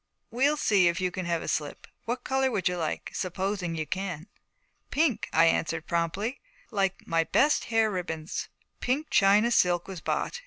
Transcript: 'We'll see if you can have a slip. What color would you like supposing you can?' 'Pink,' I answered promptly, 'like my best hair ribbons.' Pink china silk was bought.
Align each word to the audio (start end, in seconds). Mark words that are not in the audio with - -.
'We'll 0.31 0.57
see 0.57 0.87
if 0.87 0.99
you 0.99 1.11
can 1.11 1.27
have 1.27 1.43
a 1.43 1.47
slip. 1.47 1.85
What 2.05 2.23
color 2.23 2.49
would 2.49 2.67
you 2.67 2.75
like 2.75 3.11
supposing 3.13 3.75
you 3.75 3.85
can?' 3.85 4.29
'Pink,' 4.89 5.29
I 5.31 5.45
answered 5.45 5.85
promptly, 5.85 6.41
'like 6.71 7.05
my 7.05 7.23
best 7.25 7.65
hair 7.65 7.91
ribbons.' 7.91 8.49
Pink 8.79 9.11
china 9.11 9.51
silk 9.51 9.87
was 9.87 10.01
bought. 10.01 10.39